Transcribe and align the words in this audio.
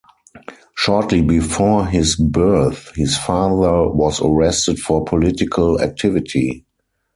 Shortly 0.73 1.21
before 1.21 1.85
his 1.85 2.15
birth, 2.15 2.91
his 2.95 3.19
father 3.19 3.87
was 3.87 4.19
arrested 4.19 4.79
for 4.79 5.05
political 5.05 5.79
activity. 5.79 6.65